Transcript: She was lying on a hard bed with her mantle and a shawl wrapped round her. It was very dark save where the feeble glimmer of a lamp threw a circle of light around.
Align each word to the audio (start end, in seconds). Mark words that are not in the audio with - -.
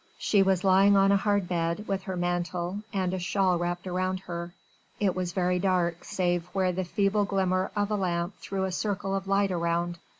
She 0.17 0.41
was 0.41 0.63
lying 0.63 0.97
on 0.97 1.11
a 1.11 1.15
hard 1.17 1.47
bed 1.47 1.87
with 1.87 2.01
her 2.05 2.17
mantle 2.17 2.81
and 2.91 3.13
a 3.13 3.19
shawl 3.19 3.59
wrapped 3.59 3.85
round 3.85 4.21
her. 4.21 4.51
It 4.99 5.15
was 5.15 5.31
very 5.31 5.59
dark 5.59 6.03
save 6.05 6.45
where 6.53 6.71
the 6.71 6.83
feeble 6.83 7.25
glimmer 7.25 7.69
of 7.75 7.91
a 7.91 7.95
lamp 7.95 8.33
threw 8.37 8.63
a 8.63 8.71
circle 8.71 9.15
of 9.15 9.27
light 9.27 9.51
around. 9.51 9.99